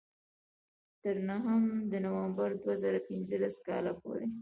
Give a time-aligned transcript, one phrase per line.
[1.01, 4.27] تر نهم د نومبر دوه زره پینځلس کال پورې.